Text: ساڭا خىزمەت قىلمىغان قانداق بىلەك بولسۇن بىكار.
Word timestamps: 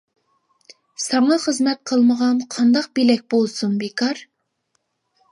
ساڭا 1.01 1.35
خىزمەت 1.43 1.83
قىلمىغان 1.91 2.39
قانداق 2.55 2.87
بىلەك 2.99 3.21
بولسۇن 3.35 3.75
بىكار. 3.85 4.23